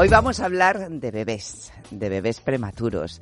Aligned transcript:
Hoy 0.00 0.06
vamos 0.06 0.38
a 0.38 0.44
hablar 0.44 0.90
de 0.90 1.10
bebés, 1.10 1.72
de 1.90 2.08
bebés 2.08 2.40
prematuros. 2.40 3.20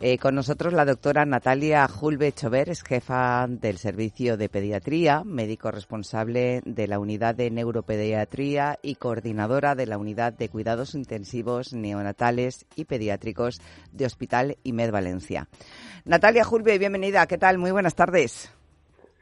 Eh, 0.00 0.18
con 0.18 0.34
nosotros 0.34 0.74
la 0.74 0.84
doctora 0.84 1.24
Natalia 1.24 1.88
Julve 1.88 2.32
Chover, 2.32 2.68
es 2.68 2.82
jefa 2.82 3.46
del 3.48 3.78
Servicio 3.78 4.36
de 4.36 4.50
Pediatría, 4.50 5.24
médico 5.24 5.70
responsable 5.70 6.60
de 6.66 6.88
la 6.88 6.98
Unidad 6.98 7.36
de 7.36 7.50
Neuropediatría 7.50 8.78
y 8.82 8.96
coordinadora 8.96 9.74
de 9.74 9.86
la 9.86 9.96
Unidad 9.96 10.34
de 10.34 10.50
Cuidados 10.50 10.94
Intensivos 10.94 11.72
Neonatales 11.72 12.66
y 12.76 12.84
Pediátricos 12.84 13.62
de 13.90 14.04
Hospital 14.04 14.58
IMED 14.62 14.90
Valencia. 14.90 15.48
Natalia 16.04 16.44
Julve, 16.44 16.78
bienvenida. 16.78 17.26
¿Qué 17.26 17.38
tal? 17.38 17.56
Muy 17.56 17.70
buenas 17.70 17.94
tardes. 17.94 18.52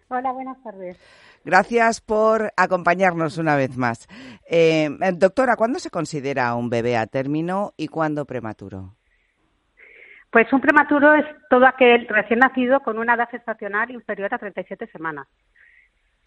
Hola, 0.08 0.32
buenas 0.32 0.60
tardes. 0.64 0.96
Gracias 1.48 2.02
por 2.02 2.52
acompañarnos 2.58 3.38
una 3.38 3.56
vez 3.56 3.74
más. 3.78 4.06
Eh, 4.50 4.90
doctora, 5.14 5.56
¿cuándo 5.56 5.78
se 5.78 5.88
considera 5.88 6.54
un 6.54 6.68
bebé 6.68 6.94
a 6.98 7.06
término 7.06 7.72
y 7.78 7.88
cuándo 7.88 8.26
prematuro? 8.26 8.92
Pues 10.30 10.52
un 10.52 10.60
prematuro 10.60 11.14
es 11.14 11.24
todo 11.48 11.66
aquel 11.66 12.06
recién 12.06 12.40
nacido 12.40 12.80
con 12.80 12.98
una 12.98 13.14
edad 13.14 13.30
gestacional 13.30 13.90
inferior 13.90 14.34
a 14.34 14.38
37 14.38 14.88
semanas. 14.88 15.26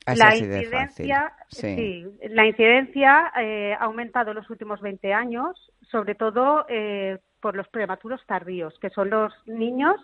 la 0.07 0.35
incidencia, 0.35 1.31
sí. 1.49 2.03
la 2.23 2.47
incidencia 2.47 3.31
eh, 3.39 3.75
ha 3.79 3.83
aumentado 3.83 4.31
en 4.31 4.37
los 4.37 4.49
últimos 4.49 4.81
20 4.81 5.13
años, 5.13 5.71
sobre 5.91 6.15
todo 6.15 6.65
eh, 6.67 7.19
por 7.39 7.55
los 7.55 7.67
prematuros 7.67 8.25
tardíos, 8.25 8.73
que 8.79 8.89
son 8.89 9.11
los 9.11 9.31
niños 9.45 9.97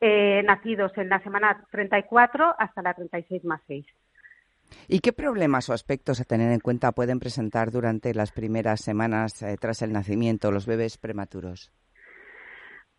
eh, 0.00 0.44
nacidos 0.44 0.96
en 0.96 1.08
la 1.08 1.18
semana 1.24 1.60
34 1.72 2.54
hasta 2.56 2.82
la 2.82 2.94
36 2.94 3.44
más 3.44 3.60
6. 3.66 3.84
¿Y 4.88 5.00
qué 5.00 5.12
problemas 5.12 5.68
o 5.68 5.72
aspectos 5.72 6.20
a 6.20 6.24
tener 6.24 6.52
en 6.52 6.60
cuenta 6.60 6.92
pueden 6.92 7.20
presentar 7.20 7.70
durante 7.70 8.14
las 8.14 8.32
primeras 8.32 8.80
semanas 8.80 9.42
eh, 9.42 9.56
tras 9.60 9.82
el 9.82 9.92
nacimiento 9.92 10.50
los 10.50 10.66
bebés 10.66 10.98
prematuros? 10.98 11.72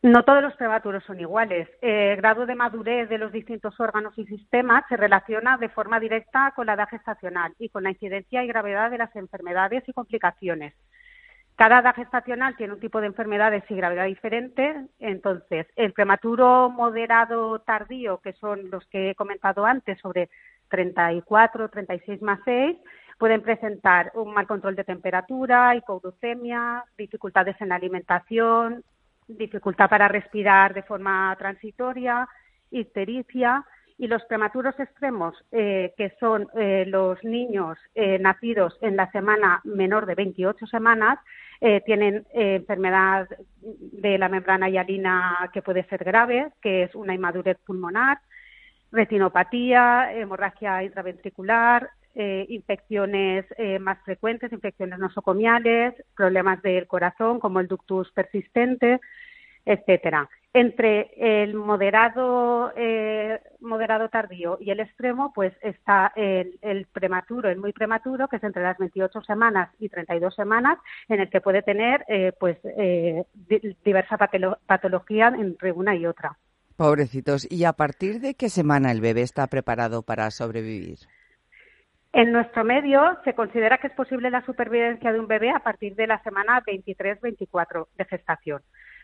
No 0.03 0.23
todos 0.23 0.41
los 0.41 0.55
prematuros 0.55 1.03
son 1.03 1.19
iguales. 1.19 1.69
El 1.79 2.17
grado 2.17 2.47
de 2.47 2.55
madurez 2.55 3.07
de 3.07 3.19
los 3.19 3.31
distintos 3.31 3.79
órganos 3.79 4.17
y 4.17 4.25
sistemas 4.25 4.83
se 4.89 4.97
relaciona 4.97 5.57
de 5.57 5.69
forma 5.69 5.99
directa 5.99 6.53
con 6.55 6.65
la 6.65 6.73
edad 6.73 6.89
gestacional 6.89 7.53
y 7.59 7.69
con 7.69 7.83
la 7.83 7.91
incidencia 7.91 8.43
y 8.43 8.47
gravedad 8.47 8.89
de 8.89 8.97
las 8.97 9.15
enfermedades 9.15 9.83
y 9.87 9.93
complicaciones. 9.93 10.73
Cada 11.55 11.79
edad 11.79 11.95
gestacional 11.95 12.55
tiene 12.55 12.73
un 12.73 12.79
tipo 12.79 12.99
de 13.01 13.07
enfermedades 13.07 13.63
y 13.69 13.75
gravedad 13.75 14.05
diferente. 14.05 14.87
Entonces, 14.99 15.67
el 15.75 15.93
prematuro 15.93 16.69
moderado 16.69 17.59
tardío, 17.59 18.19
que 18.19 18.33
son 18.33 18.71
los 18.71 18.85
que 18.87 19.11
he 19.11 19.15
comentado 19.15 19.65
antes 19.65 19.99
sobre 19.99 20.29
34, 20.69 21.69
36 21.69 22.21
más 22.21 22.39
6, 22.45 22.77
pueden 23.19 23.41
presentar 23.41 24.11
un 24.15 24.33
mal 24.33 24.47
control 24.47 24.75
de 24.75 24.83
temperatura, 24.83 25.75
hipoglucemia, 25.75 26.83
dificultades 26.97 27.55
en 27.61 27.69
la 27.69 27.75
alimentación, 27.75 28.83
dificultad 29.27 29.89
para 29.89 30.07
respirar 30.07 30.73
de 30.73 30.83
forma 30.83 31.35
transitoria, 31.37 32.27
ictericia 32.71 33.63
y 33.97 34.07
los 34.07 34.23
prematuros 34.25 34.79
extremos, 34.79 35.35
eh, 35.51 35.93
que 35.95 36.15
son 36.19 36.47
eh, 36.55 36.85
los 36.87 37.23
niños 37.23 37.77
eh, 37.93 38.17
nacidos 38.17 38.75
en 38.81 38.95
la 38.95 39.11
semana 39.11 39.61
menor 39.63 40.07
de 40.07 40.15
28 40.15 40.65
semanas, 40.65 41.19
tienen 41.85 42.25
enfermedad 42.33 43.27
de 43.61 44.17
la 44.17 44.29
membrana 44.29 44.67
hialina 44.67 45.49
que 45.53 45.61
puede 45.61 45.83
ser 45.83 46.03
grave, 46.03 46.51
que 46.59 46.83
es 46.83 46.95
una 46.95 47.13
inmadurez 47.13 47.57
pulmonar, 47.65 48.17
retinopatía, 48.91 50.11
hemorragia 50.13 50.83
intraventricular, 50.83 51.89
eh, 52.13 52.45
infecciones 52.49 53.45
eh, 53.57 53.79
más 53.79 53.97
frecuentes, 54.03 54.51
infecciones 54.51 54.99
nosocomiales, 54.99 55.93
problemas 56.15 56.61
del 56.61 56.85
corazón 56.85 57.39
como 57.39 57.61
el 57.61 57.67
ductus 57.67 58.11
persistente, 58.11 58.99
etcétera. 59.65 60.29
Entre 60.53 61.11
el 61.15 61.53
moderado, 61.53 62.73
eh, 62.75 63.39
moderado 63.61 64.09
tardío 64.09 64.57
y 64.59 64.71
el 64.71 64.79
extremo, 64.79 65.31
pues 65.33 65.53
está 65.61 66.11
el, 66.15 66.59
el, 66.61 66.85
prematuro, 66.87 67.49
el 67.49 67.59
muy 67.59 67.73
prematuro, 67.73 68.27
que 68.27 68.37
es 68.37 68.43
entre 68.43 68.63
las 68.63 68.77
28 68.77 69.21
semanas 69.21 69.69
y 69.79 69.89
32 69.89 70.35
semanas, 70.35 70.77
en 71.07 71.21
el 71.21 71.29
que 71.29 71.41
puede 71.41 71.61
tener 71.61 72.05
pues 72.39 72.57
diversa 73.85 74.17
patología 74.17 75.27
entre 75.37 75.71
una 75.71 75.95
y 75.95 76.05
otra. 76.05 76.37
Pobrecitos. 76.75 77.47
¿Y 77.51 77.65
a 77.65 77.73
partir 77.73 78.19
de 78.19 78.33
qué 78.33 78.49
semana 78.49 78.91
el 78.91 79.01
bebé 79.01 79.21
está 79.21 79.45
preparado 79.47 80.01
para 80.01 80.31
sobrevivir? 80.31 80.97
En 82.13 82.31
nuestro 82.31 82.63
medio 82.63 83.17
se 83.23 83.33
considera 83.33 83.77
que 83.77 83.87
es 83.87 83.93
posible 83.93 84.29
la 84.29 84.45
supervivencia 84.45 85.13
de 85.13 85.19
un 85.19 85.27
bebé 85.27 85.51
a 85.51 85.59
partir 85.59 85.95
de 85.95 86.07
la 86.07 86.21
semana 86.23 86.61
23-24 86.63 87.87
de 87.97 88.05
gestación. 88.05 88.61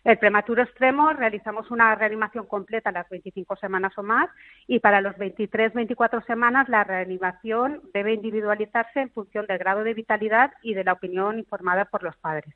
El 0.08 0.18
prematuro 0.20 0.64
extremo 0.64 1.12
realizamos 1.12 1.70
una 1.70 1.94
reanimación 1.94 2.46
completa 2.46 2.92
a 2.92 2.94
las 2.94 3.10
25 3.10 3.58
semanas 3.58 3.92
o 3.98 4.04
más 4.04 4.30
y 4.66 4.80
para 4.80 5.02
los 5.02 5.14
23-24 5.18 6.26
semanas 6.26 6.70
la 6.70 6.86
reanimación 6.86 7.82
debe 7.94 8.14
individualizarse 8.14 9.02
en 9.02 9.12
función 9.12 9.46
del 9.48 9.58
grado 9.58 9.84
de 9.84 9.94
vitalidad 9.94 10.52
y 10.64 10.76
de 10.76 10.86
la 10.86 10.94
opinión 10.94 11.40
informada 11.40 11.84
por 11.84 12.04
los 12.04 12.16
padres. 12.16 12.56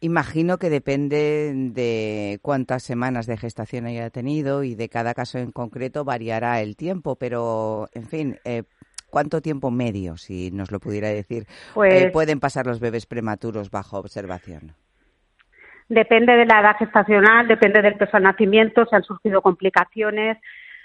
Imagino 0.00 0.58
que 0.58 0.68
depende 0.68 1.54
de 1.54 2.38
cuántas 2.42 2.82
semanas 2.82 3.24
de 3.24 3.38
gestación 3.38 3.86
haya 3.86 4.10
tenido 4.10 4.62
y 4.62 4.74
de 4.74 4.90
cada 4.90 5.14
caso 5.14 5.38
en 5.38 5.52
concreto 5.52 6.04
variará 6.04 6.60
el 6.60 6.76
tiempo, 6.76 7.16
pero 7.16 7.88
en 7.94 8.06
fin, 8.06 8.38
eh, 8.44 8.64
¿cuánto 9.08 9.40
tiempo 9.40 9.70
medio, 9.70 10.18
si 10.18 10.50
nos 10.50 10.70
lo 10.70 10.80
pudiera 10.80 11.08
decir, 11.08 11.44
eh, 11.44 11.72
pues 11.72 12.12
pueden 12.12 12.40
pasar 12.40 12.66
los 12.66 12.78
bebés 12.78 13.06
prematuros 13.06 13.70
bajo 13.70 13.96
observación? 13.96 14.74
Depende 15.90 16.32
de 16.36 16.46
la 16.46 16.60
edad 16.60 16.76
gestacional, 16.78 17.46
depende 17.46 17.82
del 17.82 17.96
peso 17.96 18.16
al 18.16 18.22
nacimiento, 18.22 18.86
si 18.86 18.96
han 18.96 19.02
surgido 19.02 19.42
complicaciones, 19.42 20.38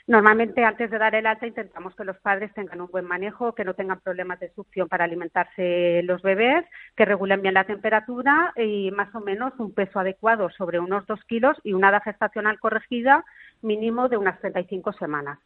Normalmente 0.08 0.64
antes 0.64 0.92
de 0.92 1.00
dar 1.00 1.16
el 1.16 1.26
alta 1.26 1.48
intentamos 1.48 1.96
que 1.96 2.04
los 2.04 2.18
padres 2.20 2.54
tengan 2.54 2.80
un 2.80 2.92
buen 2.92 3.06
manejo, 3.06 3.56
que 3.56 3.66
no 3.66 3.74
tengan 3.74 4.02
problemas 4.02 4.40
de 4.40 4.54
succión 4.54 4.88
para 4.88 5.06
alimentarse 5.06 6.04
los 6.04 6.22
bebés, 6.22 6.64
que 6.96 7.06
regulen 7.06 7.42
bien 7.42 7.56
la 7.56 7.64
temperatura 7.64 8.54
y 8.56 8.92
más 8.92 9.14
o 9.16 9.20
menos 9.20 9.54
un 9.58 9.74
peso 9.74 10.00
adecuado 10.00 10.52
sobre 10.52 10.80
unos 10.80 11.08
dos 11.08 11.20
kilos 11.28 11.58
y 11.64 11.74
una 11.74 11.90
edad 11.90 12.04
gestacional 12.04 12.60
corregida 12.60 13.26
mínimo 13.64 14.08
de 14.08 14.18
unas 14.18 14.40
35 14.42 14.94
semanas. 14.94 15.40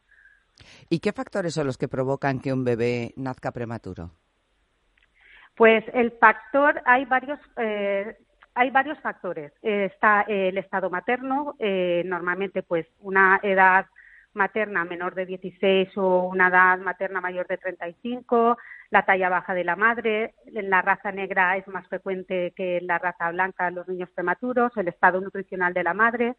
¿Y 0.90 1.00
qué 1.00 1.14
factores 1.14 1.54
son 1.54 1.66
los 1.66 1.78
que 1.78 1.88
provocan 1.88 2.38
que 2.38 2.52
un 2.52 2.62
bebé 2.62 3.14
nazca 3.16 3.52
prematuro? 3.52 4.10
Pues 5.56 5.84
el 5.94 6.10
factor, 6.12 6.82
hay 6.84 7.06
varios, 7.06 7.38
eh, 7.56 8.14
hay 8.54 8.70
varios 8.70 8.98
factores. 9.00 9.52
está 9.62 10.22
el 10.22 10.58
estado 10.58 10.90
materno, 10.90 11.54
eh, 11.58 12.02
normalmente 12.06 12.62
pues 12.62 12.86
una 13.00 13.40
edad 13.42 13.86
materna 14.32 14.84
menor 14.84 15.14
de 15.14 15.26
16 15.26 15.96
o 15.96 16.24
una 16.24 16.48
edad 16.48 16.78
materna 16.78 17.20
mayor 17.20 17.46
de 17.48 17.58
35, 17.58 18.56
la 18.90 19.04
talla 19.04 19.28
baja 19.28 19.54
de 19.54 19.64
la 19.64 19.76
madre, 19.76 20.34
en 20.46 20.70
la 20.70 20.82
raza 20.82 21.10
negra 21.12 21.56
es 21.56 21.66
más 21.68 21.86
frecuente 21.88 22.52
que 22.56 22.78
en 22.78 22.86
la 22.86 22.98
raza 22.98 23.30
blanca 23.30 23.70
los 23.70 23.88
niños 23.88 24.10
prematuros, 24.10 24.76
el 24.76 24.88
estado 24.88 25.20
nutricional 25.20 25.74
de 25.74 25.82
la 25.82 25.94
madre, 25.94 26.36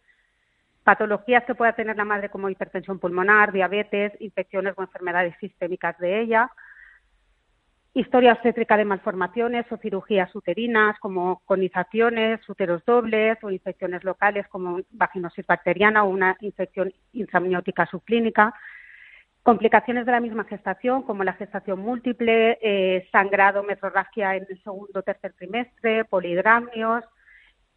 patologías 0.84 1.44
que 1.46 1.56
pueda 1.56 1.74
tener 1.74 1.98
la 1.98 2.06
madre 2.06 2.30
como 2.30 2.50
hipertensión 2.50 3.00
pulmonar, 3.00 3.52
diabetes, 3.52 4.14
infecciones 4.20 4.74
o 4.78 4.82
enfermedades 4.82 5.36
sistémicas 5.40 5.98
de 6.00 6.22
ella, 6.22 6.50
historia 7.94 8.34
obstétrica 8.34 8.78
de 8.78 8.86
malformaciones 8.86 9.70
o 9.72 9.78
cirugías 9.78 10.34
uterinas 10.34 10.98
como 11.00 11.42
conizaciones, 11.46 12.40
úteros 12.48 12.84
dobles 12.86 13.38
o 13.44 13.52
infecciones 13.52 14.04
locales 14.04 14.48
como 14.48 14.80
vaginosis 14.92 15.46
bacteriana 15.46 16.04
o 16.04 16.10
una 16.10 16.38
infección 16.40 16.94
intramniótica 17.12 17.86
subclínica, 17.88 18.54
complicaciones 19.44 20.06
de 20.06 20.12
la 20.14 20.22
misma 20.22 20.46
gestación 20.46 21.04
como 21.04 21.24
la 21.24 21.34
gestación 21.34 21.80
múltiple, 21.80 22.60
eh, 22.62 23.08
sangrado, 23.12 23.64
metrorragia 23.64 24.36
en 24.38 24.46
el 24.50 24.64
segundo 24.64 25.00
o 25.00 25.04
tercer 25.04 25.34
trimestre, 25.34 26.06
polidramios, 26.06 27.04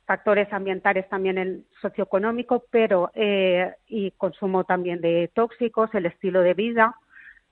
factores 0.07 0.53
ambientales 0.53 1.09
también 1.09 1.39
el 1.39 1.65
socioeconómico, 1.81 2.65
pero 2.71 3.11
eh, 3.15 3.75
y 3.89 4.13
consumo 4.13 4.63
también 4.65 5.01
de 5.01 5.31
tóxicos, 5.35 5.93
el 5.95 6.07
estilo 6.07 6.43
de 6.43 6.55
vida, 6.55 6.95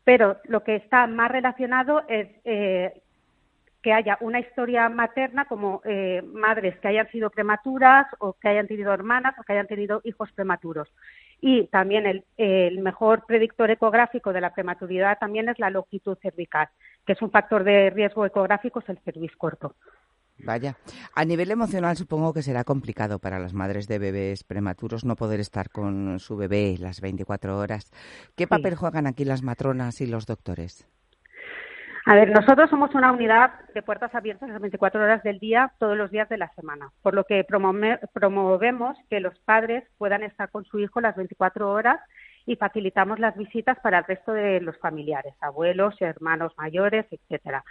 pero 0.05 0.39
lo 0.45 0.63
que 0.65 0.77
está 0.77 1.07
más 1.07 1.31
relacionado 1.31 2.03
es 2.09 2.29
eh, 2.45 3.03
que 3.83 3.93
haya 3.93 4.17
una 4.21 4.41
historia 4.41 4.89
materna 4.89 5.45
como 5.47 5.83
eh, 5.85 6.23
madres 6.33 6.79
que 6.79 6.89
hayan 6.89 7.11
sido 7.11 7.31
prematuras 7.31 8.07
o 8.21 8.35
que 8.35 8.49
hayan 8.49 8.69
tenido 8.69 8.93
hermanas 8.93 9.35
o 9.39 9.43
que 9.43 9.53
hayan 9.53 9.67
tenido 9.67 10.01
hijos 10.05 10.31
prematuros. 10.33 10.89
Y 11.41 11.67
también 11.67 12.07
el, 12.07 12.25
el 12.37 12.79
mejor 12.79 13.27
predictor 13.27 13.71
ecográfico 13.71 14.33
de 14.33 14.41
la 14.41 14.55
prematuridad 14.55 15.19
también 15.19 15.49
es 15.49 15.59
la 15.59 15.71
longitud 15.71 16.17
cervical, 16.23 16.69
que 17.05 17.15
es 17.15 17.23
un 17.23 17.33
factor 17.33 17.65
de 17.65 17.91
riesgo 17.91 18.25
ecográfico, 18.25 18.79
es 18.79 18.89
el 18.89 18.99
cerviz 19.01 19.35
corto. 19.37 19.75
Vaya. 20.38 20.76
A 21.14 21.25
nivel 21.25 21.50
emocional 21.50 21.96
supongo 21.96 22.32
que 22.32 22.43
será 22.43 22.64
complicado 22.64 23.19
para 23.19 23.38
las 23.38 23.55
madres 23.55 23.87
de 23.87 23.99
bebés 23.99 24.44
prematuros 24.44 25.05
no 25.05 25.17
poder 25.17 25.40
estar 25.40 25.70
con 25.70 26.19
su 26.19 26.37
bebé 26.37 26.76
las 26.79 27.00
24 27.00 27.58
horas. 27.58 27.90
¿Qué 28.37 28.46
papel 28.46 28.75
juegan 28.75 29.06
aquí 29.06 29.25
las 29.25 29.43
matronas 29.43 30.00
y 30.00 30.06
los 30.06 30.26
doctores? 30.26 30.88
A 32.05 32.17
ver, 32.17 32.31
nosotros 32.31 32.69
somos 32.69 32.93
una 32.96 33.12
unidad 33.12 33.52
de 33.75 33.82
puertas 33.82 34.12
abiertas 34.12 34.49
las 34.49 34.61
24 34.61 35.00
horas 35.00 35.23
del 35.23 35.38
día, 35.38 35.73
todos 35.79 35.96
los 35.96 36.11
días 36.11 36.29
de 36.29 36.37
la 36.37 36.52
semana, 36.55 36.90
por 37.00 37.14
lo 37.14 37.23
que 37.23 37.44
promovemos 37.44 38.96
que 39.08 39.20
los 39.20 39.38
padres 39.40 39.84
puedan 39.99 40.25
estar 40.25 40.50
con 40.50 40.64
su 40.64 40.81
hijo 40.81 41.00
las 41.00 41.14
24 41.14 41.70
horas 41.70 42.00
y 42.44 42.56
facilitamos 42.56 43.20
las 43.20 43.37
visitas 43.37 43.79
para 43.84 43.99
el 43.99 44.05
resto 44.05 44.32
de 44.32 44.61
los 44.61 44.76
familiares, 44.79 45.34
abuelos, 45.40 45.94
hermanos 46.00 46.52
mayores, 46.58 47.06
etcétera. 47.08 47.62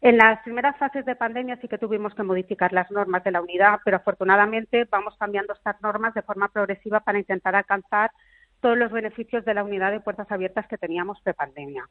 En 0.00 0.18
las 0.18 0.42
primeras 0.42 0.76
fases 0.76 1.04
de 1.06 1.16
pandemia 1.16 1.56
sí 1.60 1.68
que 1.68 1.78
tuvimos 1.78 2.14
que 2.14 2.22
modificar 2.22 2.72
las 2.72 2.90
normas 2.90 3.24
de 3.24 3.30
la 3.30 3.40
unidad, 3.40 3.80
pero 3.84 3.96
afortunadamente 3.96 4.86
vamos 4.90 5.16
cambiando 5.18 5.54
estas 5.54 5.80
normas 5.80 6.12
de 6.14 6.22
forma 6.22 6.48
progresiva 6.48 7.00
para 7.00 7.18
intentar 7.18 7.54
alcanzar 7.54 8.10
todos 8.60 8.76
los 8.76 8.92
beneficios 8.92 9.44
de 9.44 9.54
la 9.54 9.64
unidad 9.64 9.92
de 9.92 10.00
puertas 10.00 10.30
abiertas 10.30 10.66
que 10.68 10.78
teníamos 10.78 11.20
pre-pandemia. 11.22 11.88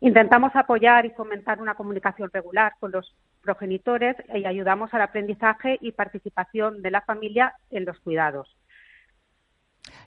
Intentamos 0.00 0.56
apoyar 0.56 1.04
y 1.06 1.10
fomentar 1.10 1.60
una 1.60 1.74
comunicación 1.74 2.30
regular 2.32 2.72
con 2.80 2.90
los 2.90 3.14
progenitores 3.42 4.16
y 4.34 4.44
ayudamos 4.46 4.94
al 4.94 5.02
aprendizaje 5.02 5.76
y 5.80 5.92
participación 5.92 6.82
de 6.82 6.90
la 6.90 7.02
familia 7.02 7.54
en 7.70 7.84
los 7.84 7.98
cuidados. 8.00 8.56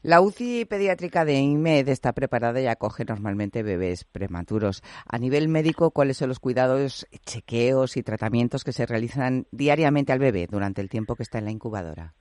La 0.03 0.19
UCI 0.19 0.65
pediátrica 0.65 1.23
de 1.23 1.35
IMED 1.35 1.87
está 1.87 2.11
preparada 2.11 2.59
y 2.59 2.67
acoge 2.67 3.05
normalmente 3.05 3.63
bebés 3.63 4.03
prematuros. 4.03 4.83
A 5.09 5.17
nivel 5.17 5.47
médico, 5.47 5.91
¿cuáles 5.91 6.17
son 6.17 6.27
los 6.27 6.41
cuidados, 6.41 7.07
chequeos 7.25 7.95
y 7.95 8.03
tratamientos 8.03 8.65
que 8.65 8.73
se 8.73 8.85
realizan 8.85 9.45
diariamente 9.51 10.11
al 10.11 10.19
bebé 10.19 10.47
durante 10.51 10.81
el 10.81 10.89
tiempo 10.89 11.15
que 11.15 11.23
está 11.23 11.37
en 11.37 11.45
la 11.45 11.51
incubadora? 11.51 12.13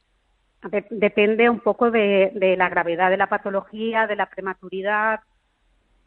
Depende 0.90 1.50
un 1.50 1.58
poco 1.58 1.90
de, 1.90 2.30
de 2.36 2.56
la 2.56 2.68
gravedad 2.68 3.10
de 3.10 3.16
la 3.16 3.28
patología, 3.28 4.06
de 4.06 4.14
la 4.14 4.30
prematuridad, 4.30 5.18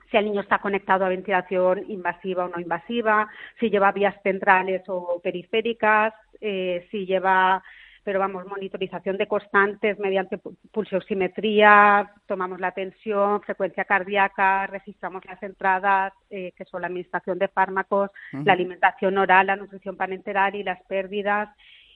si 0.09 0.15
el 0.15 0.25
niño 0.25 0.41
está 0.41 0.59
conectado 0.59 1.03
a 1.03 1.09
ventilación 1.09 1.83
invasiva 1.89 2.45
o 2.45 2.47
no 2.47 2.61
invasiva, 2.61 3.27
si 3.59 3.69
lleva 3.69 3.91
vías 3.91 4.15
centrales 4.23 4.83
o 4.87 5.19
periféricas, 5.21 6.13
eh, 6.39 6.87
si 6.89 7.05
lleva 7.05 7.61
pero 8.05 8.19
vamos, 8.19 8.45
monitorización 8.45 9.17
de 9.17 9.27
constantes 9.27 9.97
mediante 9.97 10.39
pulsioximetría, 10.71 12.11
tomamos 12.27 12.59
la 12.59 12.71
tensión, 12.71 13.41
frecuencia 13.41 13.83
cardíaca, 13.83 14.67
registramos 14.67 15.25
las 15.25 15.41
entradas, 15.41 16.13
eh, 16.29 16.53
que 16.55 16.65
son 16.65 16.81
la 16.81 16.87
administración 16.87 17.39
de 17.39 17.47
fármacos, 17.47 18.11
la 18.31 18.53
alimentación 18.53 19.17
oral, 19.17 19.47
la 19.47 19.55
nutrición 19.55 19.97
parenteral 19.97 20.53
y 20.53 20.61
las 20.61 20.81
pérdidas. 20.83 21.49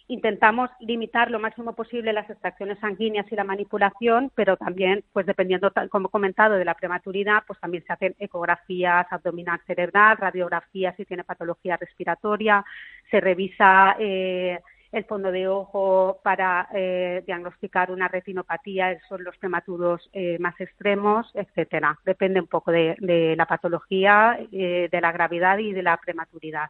Intentamos 0.08 0.72
limitar 0.80 1.30
lo 1.30 1.38
máximo 1.38 1.74
posible 1.74 2.12
las 2.12 2.28
extracciones 2.28 2.80
sanguíneas 2.80 3.32
y 3.32 3.36
la 3.36 3.44
manipulación, 3.44 4.32
pero 4.34 4.58
también, 4.58 5.04
pues 5.14 5.28
dependiendo, 5.28 5.72
como 5.92 6.08
he 6.08 6.12
comentado, 6.12 6.56
de 6.56 6.66
la 6.66 6.74
prematuridad, 6.74 7.44
pues 7.46 7.60
también 7.60 7.84
se 7.86 7.94
hacen 7.94 8.16
ecografías 8.18 9.06
abdominal 9.12 9.60
cerebral, 9.68 10.18
radiografías 10.18 10.96
si 10.96 11.06
tiene 11.06 11.24
patología 11.24 11.78
respiratoria, 11.78 12.66
se 13.12 13.22
revisa 13.22 13.96
eh, 14.00 14.60
el 14.92 15.06
fondo 15.06 15.32
de 15.32 15.48
ojo 15.48 16.20
para 16.24 16.68
eh, 16.74 17.24
diagnosticar 17.26 17.92
una 17.92 18.08
retinopatía, 18.08 18.98
son 19.08 19.24
los 19.24 19.38
prematuros 19.38 20.10
eh, 20.14 20.38
más 20.40 20.60
extremos, 20.60 21.30
etcétera. 21.34 21.98
Depende 22.06 22.40
un 22.40 22.48
poco 22.48 22.72
de, 22.72 22.96
la 23.38 23.46
patología, 23.46 24.40
eh, 24.52 24.90
de 24.92 25.02
la 25.02 25.12
gravedad 25.12 25.58
y 25.60 25.74
de 25.74 25.84
la 25.84 25.98
prematuridad. 25.98 26.70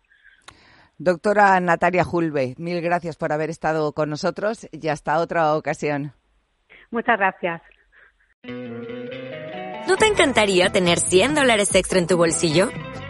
Doctora 0.98 1.57
Natalia 1.62 2.04
Julve, 2.04 2.56
mil 2.57 2.81
gracias 2.81 3.16
por 3.16 3.31
haber 3.31 3.50
estado 3.50 3.94
con 3.94 4.10
nosotros 4.10 4.68
y 4.72 4.89
hasta 4.89 5.19
otra 5.19 5.56
ocasión. 5.56 6.12
Muchas 6.92 7.18
gracias. 7.18 7.62
¿No 9.88 9.95
te 9.95 10.07
encantaría 10.07 10.69
tener 10.69 11.00
100 11.00 11.36
dólares 11.36 11.74
extra 11.74 12.00
en 12.00 12.07
tu 12.07 12.18
bolsillo? 12.18 12.69